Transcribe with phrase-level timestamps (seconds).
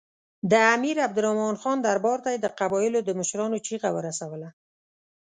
[0.51, 4.47] د امیر عبدالرحمن خان دربار ته یې د قبایلو د مشرانو چیغه ورسوله.